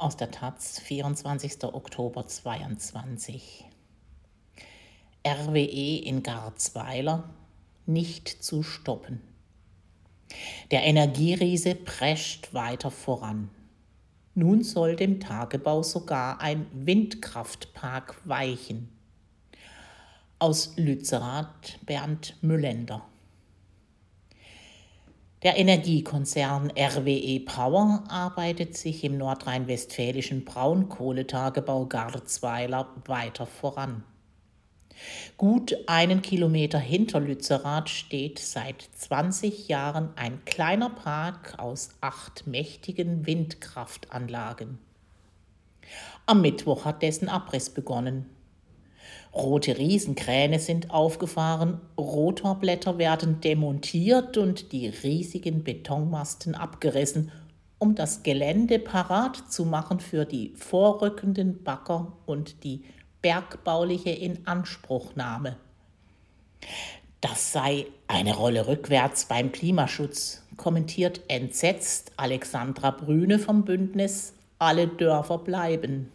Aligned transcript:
aus 0.00 0.16
der 0.16 0.30
Taz, 0.30 0.78
24. 0.80 1.62
Oktober 1.64 2.26
22. 2.26 3.66
RWE 5.26 5.98
in 6.02 6.22
Garzweiler 6.22 7.28
nicht 7.84 8.28
zu 8.28 8.62
stoppen. 8.62 9.20
Der 10.70 10.84
Energieriese 10.84 11.74
prescht 11.74 12.54
weiter 12.54 12.90
voran. 12.90 13.50
Nun 14.34 14.62
soll 14.62 14.96
dem 14.96 15.20
Tagebau 15.20 15.82
sogar 15.82 16.40
ein 16.40 16.66
Windkraftpark 16.72 18.22
weichen. 18.24 18.88
Aus 20.38 20.72
Lützerath 20.76 21.78
Bernd 21.84 22.36
Müllender. 22.40 23.04
Der 25.42 25.56
Energiekonzern 25.56 26.70
RWE 26.76 27.40
Power 27.40 28.04
arbeitet 28.08 28.76
sich 28.76 29.04
im 29.04 29.16
nordrhein-westfälischen 29.16 30.44
Braunkohletagebau 30.44 31.86
Garzweiler 31.86 32.94
weiter 33.06 33.46
voran. 33.46 34.04
Gut 35.38 35.74
einen 35.86 36.20
Kilometer 36.20 36.78
hinter 36.78 37.20
Lützerath 37.20 37.88
steht 37.88 38.38
seit 38.38 38.82
20 38.82 39.68
Jahren 39.68 40.10
ein 40.14 40.44
kleiner 40.44 40.90
Park 40.90 41.54
aus 41.56 41.88
acht 42.02 42.46
mächtigen 42.46 43.26
Windkraftanlagen. 43.26 44.78
Am 46.26 46.42
Mittwoch 46.42 46.84
hat 46.84 47.00
dessen 47.00 47.30
Abriss 47.30 47.70
begonnen. 47.70 48.26
Rote 49.32 49.78
Riesenkräne 49.78 50.58
sind 50.58 50.90
aufgefahren, 50.90 51.80
Rotorblätter 51.96 52.98
werden 52.98 53.40
demontiert 53.40 54.36
und 54.36 54.72
die 54.72 54.88
riesigen 54.88 55.62
Betonmasten 55.62 56.54
abgerissen, 56.54 57.30
um 57.78 57.94
das 57.94 58.22
Gelände 58.22 58.78
parat 58.78 59.36
zu 59.50 59.64
machen 59.64 60.00
für 60.00 60.24
die 60.24 60.52
vorrückenden 60.56 61.62
Bagger 61.62 62.12
und 62.26 62.64
die 62.64 62.84
bergbauliche 63.22 64.10
Inanspruchnahme. 64.10 65.56
Das 67.20 67.52
sei 67.52 67.86
eine 68.08 68.34
Rolle 68.34 68.66
rückwärts 68.66 69.26
beim 69.26 69.52
Klimaschutz, 69.52 70.42
kommentiert 70.56 71.20
entsetzt 71.28 72.12
Alexandra 72.16 72.90
Brüne 72.90 73.38
vom 73.38 73.64
Bündnis 73.64 74.34
Alle 74.58 74.88
Dörfer 74.88 75.38
bleiben. 75.38 76.10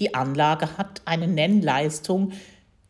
Die 0.00 0.14
Anlage 0.14 0.76
hat 0.76 1.02
eine 1.04 1.28
Nennleistung, 1.28 2.32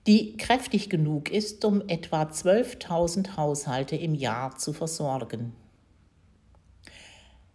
die 0.07 0.37
kräftig 0.37 0.91
genug 0.91 1.31
ist, 1.31 1.65
um 1.65 1.87
etwa 1.89 2.23
12.000 2.23 3.37
Haushalte 3.37 3.97
im 3.97 4.15
Jahr 4.15 4.57
zu 4.57 4.73
versorgen. 4.73 5.53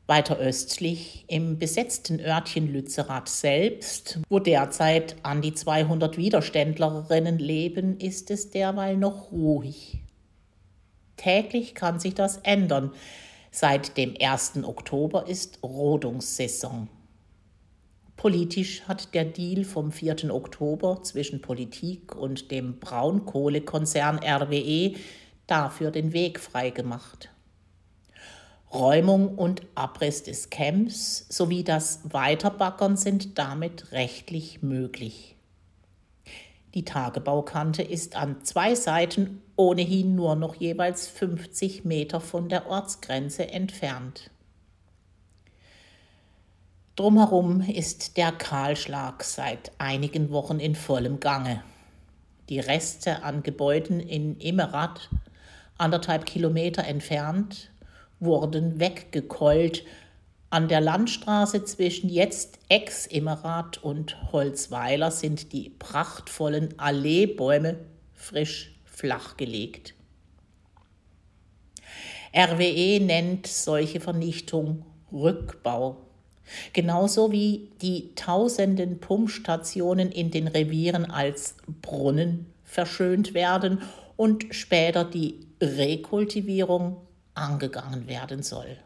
Weiter 0.08 0.38
östlich 0.38 1.26
im 1.28 1.60
besetzten 1.60 2.22
Örtchen 2.22 2.72
Lützerath 2.72 3.28
selbst, 3.28 4.20
wo 4.30 4.40
derzeit 4.40 5.18
an 5.24 5.42
die 5.42 5.54
200 5.54 6.16
Widerständlerinnen 6.16 7.40
leben, 7.40 8.00
ist 8.00 8.32
es 8.32 8.50
derweil 8.50 8.96
noch 8.96 9.34
ruhig. 9.34 10.00
Täglich 11.18 11.76
kann 11.76 12.00
sich 12.00 12.14
das 12.14 12.38
ändern. 12.38 12.92
Seit 13.52 13.98
dem 13.98 14.14
1. 14.18 14.64
Oktober 14.64 15.28
ist 15.28 15.62
Rodungssaison. 15.62 16.88
Politisch 18.18 18.82
hat 18.88 19.14
der 19.14 19.26
Deal 19.26 19.64
vom 19.64 19.92
4. 19.92 20.34
Oktober 20.34 21.04
zwischen 21.04 21.40
Politik 21.40 22.16
und 22.16 22.50
dem 22.50 22.80
Braunkohlekonzern 22.80 24.18
RWE 24.18 24.96
dafür 25.46 25.92
den 25.92 26.14
Weg 26.14 26.40
freigemacht. 26.40 27.30
Räumung 28.74 29.36
und 29.36 29.62
Abriss 29.76 30.24
des 30.24 30.50
Camps 30.50 31.28
sowie 31.30 31.64
das 31.64 32.02
Weiterbaggern 32.04 32.98
sind 32.98 33.38
damit 33.38 33.92
rechtlich 33.92 34.62
möglich. 34.62 35.36
Die 36.74 36.84
Tagebaukante 36.84 37.82
ist 37.82 38.16
an 38.16 38.44
zwei 38.44 38.76
Seiten 38.76 39.42
ohnehin 39.56 40.16
nur 40.16 40.36
noch 40.36 40.56
jeweils 40.56 41.08
50 41.08 41.86
Meter 41.86 42.20
von 42.20 42.50
der 42.50 42.68
Ortsgrenze 42.68 43.48
entfernt. 43.48 44.32
Drumherum 46.98 47.62
ist 47.62 48.18
der 48.18 48.32
Kahlschlag 48.32 49.24
seit 49.24 49.72
einigen 49.78 50.32
Wochen 50.32 50.60
in 50.60 50.74
vollem 50.74 51.20
Gange. 51.20 51.64
Die 52.50 52.60
Reste 52.60 53.22
an 53.22 53.44
Gebäuden 53.44 54.00
in 54.00 54.40
Immerath, 54.40 55.12
anderthalb 55.78 56.26
Kilometer 56.26 56.86
entfernt, 56.86 57.70
wurden 58.20 58.80
weggekeult. 58.80 59.84
An 60.50 60.70
der 60.70 60.82
Landstraße 60.82 61.66
zwischen 61.66 62.10
jetzt 62.10 62.58
Ex-Immerath 62.68 63.78
und 63.84 64.32
Holzweiler 64.32 65.12
sind 65.12 65.54
die 65.54 65.70
prachtvollen 65.70 66.80
Alleebäume 66.80 67.78
frisch 68.16 68.76
flachgelegt. 68.86 69.94
RWE 72.36 73.00
nennt 73.02 73.46
solche 73.46 74.00
Vernichtung 74.00 74.84
Rückbau 75.14 76.07
Genauso 76.74 77.32
wie 77.32 77.70
die 77.82 78.14
tausenden 78.16 79.00
Pumpstationen 79.00 80.12
in 80.12 80.32
den 80.32 80.48
Revieren 80.48 81.10
als 81.10 81.56
Brunnen 81.82 82.48
verschönt 82.64 83.34
werden 83.34 83.82
und 84.16 84.46
später 84.52 85.04
die 85.04 85.48
Rekultivierung 85.62 86.98
angegangen 87.34 88.08
werden 88.08 88.44
soll. 88.44 88.78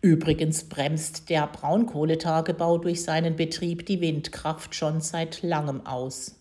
Übrigens 0.00 0.64
bremst 0.64 1.28
der 1.28 1.48
Braunkohletagebau 1.48 2.78
durch 2.78 3.02
seinen 3.02 3.34
Betrieb 3.34 3.84
die 3.86 4.00
Windkraft 4.00 4.74
schon 4.74 5.00
seit 5.00 5.42
langem 5.42 5.84
aus. 5.86 6.36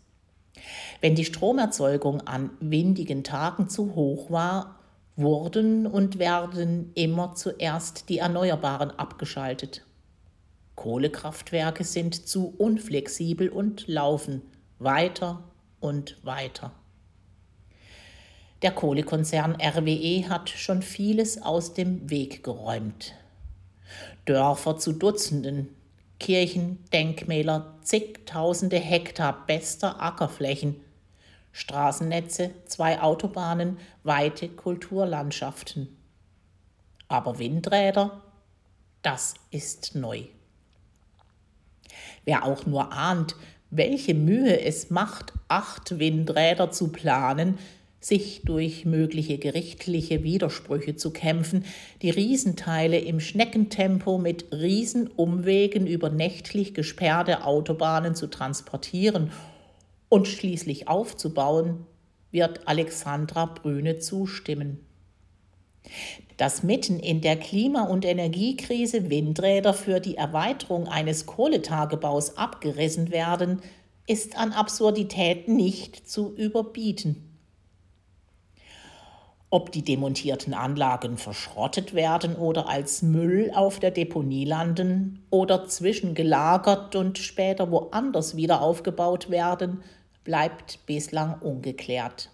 Wenn 1.02 1.16
die 1.16 1.26
Stromerzeugung 1.26 2.22
an 2.22 2.52
windigen 2.60 3.24
Tagen 3.24 3.68
zu 3.70 3.96
hoch 3.96 4.30
war, 4.30 4.77
wurden 5.18 5.88
und 5.88 6.20
werden 6.20 6.92
immer 6.94 7.36
zuerst 7.36 8.08
die 8.08 8.20
Erneuerbaren 8.20 8.92
abgeschaltet. 8.92 9.84
Kohlekraftwerke 10.76 11.84
sind 11.84 12.28
zu 12.28 12.54
unflexibel 12.58 13.50
und 13.50 13.88
laufen 13.88 14.44
weiter 14.80 15.44
und 15.80 16.18
weiter. 16.24 16.72
Der 18.62 18.72
Kohlekonzern 18.72 19.56
RWE 19.60 20.30
hat 20.30 20.50
schon 20.50 20.82
vieles 20.82 21.42
aus 21.42 21.74
dem 21.74 22.10
Weg 22.10 22.44
geräumt. 22.44 23.14
Dörfer 24.26 24.78
zu 24.78 24.94
Dutzenden, 24.94 25.70
Kirchen, 26.20 26.84
Denkmäler, 26.94 27.76
zigtausende 27.82 28.78
Hektar 28.78 29.46
bester 29.48 30.02
Ackerflächen, 30.02 30.76
Straßennetze, 31.58 32.52
zwei 32.66 33.02
Autobahnen, 33.02 33.80
weite 34.04 34.48
Kulturlandschaften. 34.48 35.88
Aber 37.08 37.40
Windräder, 37.40 38.22
das 39.02 39.34
ist 39.50 39.96
neu. 39.96 40.26
Wer 42.26 42.46
auch 42.46 42.68
nur 42.68 42.94
ahnt, 42.94 43.36
welche 43.72 44.14
Mühe 44.14 44.62
es 44.62 44.92
macht, 44.92 45.34
acht 45.48 45.98
Windräder 45.98 46.70
zu 46.70 46.90
planen, 46.90 47.58
sich 48.00 48.44
durch 48.46 48.86
mögliche 48.86 49.40
gerichtliche 49.40 50.24
Widersprüche 50.24 50.96
zu 50.96 51.10
kämpfen, 51.10 51.66
die 52.04 52.12
Riesenteile 52.12 53.00
im 53.00 53.20
Schneckentempo 53.20 54.20
mit 54.20 54.52
Riesenumwegen 54.52 55.88
über 55.88 56.12
nächtlich 56.12 56.76
gesperrte 56.76 57.46
Autobahnen 57.46 58.14
zu 58.14 58.28
transportieren 58.28 59.32
und 60.10 60.28
schließlich 60.28 60.88
aufzubauen, 60.88 61.86
wird 62.32 62.68
Alexandra 62.68 63.46
Brüne 63.46 64.00
zustimmen. 64.00 64.86
Dass 66.38 66.64
mitten 66.64 67.00
in 67.00 67.22
der 67.22 67.38
Klima- 67.38 67.88
und 67.88 68.06
Energiekrise 68.06 69.10
Windräder 69.10 69.74
für 69.74 70.00
die 70.00 70.18
Erweiterung 70.18 70.88
eines 70.88 71.26
Kohletagebaus 71.26 72.38
abgerissen 72.38 73.12
werden, 73.12 73.62
ist 74.06 74.38
an 74.38 74.52
Absurdität 74.54 75.48
nicht 75.48 76.10
zu 76.10 76.34
überbieten. 76.36 77.27
Ob 79.50 79.72
die 79.72 79.82
demontierten 79.82 80.54
Anlagen 80.54 81.18
verschrottet 81.18 81.94
werden 81.94 82.36
oder 82.36 82.68
als 82.68 83.02
Müll 83.02 83.52
auf 83.56 83.80
der 83.80 83.92
Deponie 83.92 84.44
landen 84.44 85.26
oder 85.30 85.68
zwischengelagert 85.68 86.98
und 86.98 87.18
später 87.18 87.72
woanders 87.72 88.36
wieder 88.36 88.62
aufgebaut 88.62 89.30
werden, 89.30 89.84
bleibt 90.26 90.86
bislang 90.86 91.40
ungeklärt. 91.40 92.30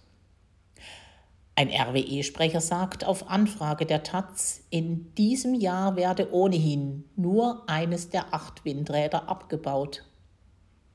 Ein 1.55 1.69
RWE-Sprecher 1.69 2.61
sagt 2.61 3.05
auf 3.05 3.29
Anfrage 3.29 3.85
der 3.85 4.01
Taz, 4.01 4.63
in 4.71 5.13
diesem 5.13 5.53
Jahr 5.53 5.95
werde 5.95 6.33
ohnehin 6.33 7.03
nur 7.15 7.69
eines 7.69 8.09
der 8.09 8.33
acht 8.33 8.65
Windräder 8.65 9.29
abgebaut. 9.29 10.03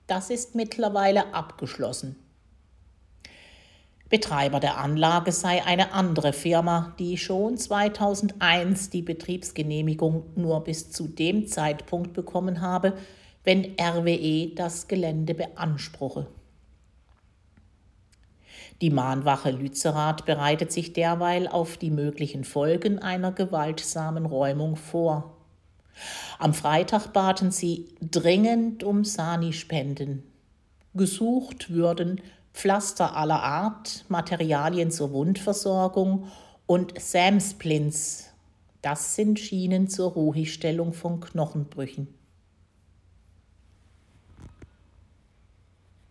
Das 0.09 0.31
ist 0.31 0.57
mittlerweile 0.57 1.33
abgeschlossen. 1.33 2.17
Betreiber 4.09 4.59
der 4.59 4.79
Anlage 4.79 5.33
sei 5.33 5.65
eine 5.65 5.93
andere 5.93 6.33
Firma, 6.33 6.95
die 6.99 7.19
schon 7.19 7.59
2001 7.59 8.89
die 8.89 9.03
Betriebsgenehmigung 9.03 10.25
nur 10.35 10.65
bis 10.65 10.91
zu 10.91 11.09
dem 11.09 11.47
Zeitpunkt 11.47 12.15
bekommen 12.15 12.63
habe, 12.63 12.95
wenn 13.45 13.77
RWE 13.79 14.55
das 14.55 14.89
Gelände 14.89 15.35
beanspruche. 15.35 16.27
Die 18.81 18.91
Mahnwache 18.91 19.51
Lützerath 19.51 20.25
bereitet 20.25 20.73
sich 20.73 20.93
derweil 20.93 21.49
auf 21.49 21.77
die 21.77 21.91
möglichen 21.91 22.45
Folgen 22.45 23.01
einer 23.01 23.33
gewaltsamen 23.33 24.25
Räumung 24.25 24.77
vor. 24.77 25.37
Am 26.39 26.55
Freitag 26.55 27.13
baten 27.13 27.51
sie 27.51 27.89
dringend 28.01 28.85
um 28.85 29.05
Sani-Spenden. 29.05 30.23
Gesucht 30.95 31.71
würden 31.71 32.21
Pflaster 32.59 33.15
aller 33.15 33.41
Art, 33.41 34.05
Materialien 34.09 34.91
zur 34.91 35.13
Wundversorgung 35.13 36.27
und 36.67 37.01
Samsplints. 37.01 38.31
Das 38.83 39.15
sind 39.15 39.39
Schienen 39.39 39.87
zur 39.87 40.11
Ruhigstellung 40.11 40.93
von 40.93 41.21
Knochenbrüchen. 41.21 42.09